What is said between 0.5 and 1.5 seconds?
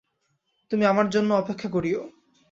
তুমি আমার জন্য